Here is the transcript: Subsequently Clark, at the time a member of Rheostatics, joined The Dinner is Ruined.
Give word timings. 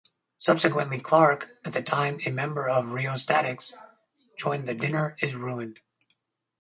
Subsequently 0.39 0.97
Clark, 0.99 1.51
at 1.63 1.73
the 1.73 1.81
time 1.83 2.19
a 2.25 2.31
member 2.31 2.67
of 2.67 2.87
Rheostatics, 2.87 3.77
joined 4.35 4.67
The 4.67 4.73
Dinner 4.73 5.15
is 5.21 5.35
Ruined. 5.35 5.79